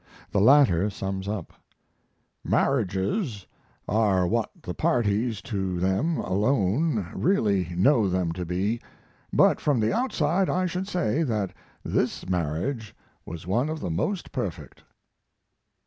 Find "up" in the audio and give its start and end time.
1.27-1.53